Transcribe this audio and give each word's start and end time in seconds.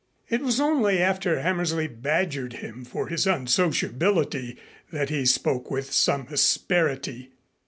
It 0.29 0.41
was 0.41 0.59
only 0.59 0.97
after 0.97 1.41
Hammersley 1.41 1.85
badgered 1.85 2.53
him 2.53 2.83
for 2.85 3.05
his 3.07 3.27
unsociability 3.27 4.57
that 4.91 5.11
he 5.11 5.27
spoke 5.27 5.69
with 5.69 5.91
some 5.93 6.25
asperity. 6.31 7.33